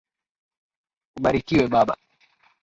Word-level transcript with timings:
Ubarikiwe 1.17 1.63
baba. 1.73 1.93